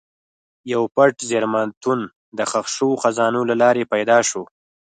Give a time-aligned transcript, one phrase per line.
[0.73, 1.99] یو پټ زېرمتون
[2.37, 4.43] د ښخ شوو خزانو له لارې پیدا شو.